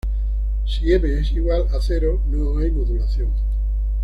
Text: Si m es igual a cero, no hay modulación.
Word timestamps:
Si 0.65 0.91
m 0.95 1.13
es 1.19 1.31
igual 1.31 1.67
a 1.71 1.79
cero, 1.79 2.23
no 2.25 2.57
hay 2.57 2.71
modulación. 2.71 3.31